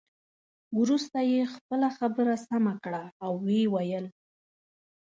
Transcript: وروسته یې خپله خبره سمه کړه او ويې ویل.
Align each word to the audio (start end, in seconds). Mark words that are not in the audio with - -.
وروسته 0.79 1.17
یې 1.31 1.41
خپله 1.55 1.87
خبره 1.97 2.35
سمه 2.47 2.73
کړه 2.83 3.03
او 3.25 3.31
ويې 3.43 3.65
ویل. 3.73 4.05